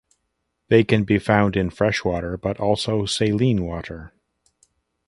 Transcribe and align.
They 0.69 0.83
can 0.83 1.03
be 1.03 1.19
found 1.19 1.55
in 1.55 1.69
freshwater 1.69 2.35
but 2.35 2.59
also 2.59 3.05
saline 3.05 3.63
water. 3.63 4.11